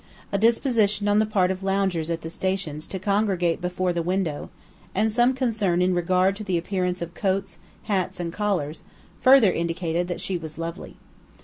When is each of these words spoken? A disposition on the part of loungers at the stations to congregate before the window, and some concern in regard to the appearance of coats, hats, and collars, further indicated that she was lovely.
A 0.31 0.37
disposition 0.39 1.07
on 1.07 1.19
the 1.19 1.27
part 1.27 1.51
of 1.51 1.61
loungers 1.61 2.09
at 2.09 2.21
the 2.21 2.31
stations 2.31 2.87
to 2.87 2.97
congregate 2.97 3.61
before 3.61 3.93
the 3.93 4.01
window, 4.01 4.49
and 4.95 5.11
some 5.11 5.35
concern 5.35 5.79
in 5.79 5.93
regard 5.93 6.35
to 6.37 6.43
the 6.43 6.57
appearance 6.57 7.03
of 7.03 7.13
coats, 7.13 7.59
hats, 7.83 8.19
and 8.19 8.33
collars, 8.33 8.81
further 9.19 9.51
indicated 9.51 10.07
that 10.07 10.19
she 10.19 10.39
was 10.39 10.57
lovely. 10.57 10.95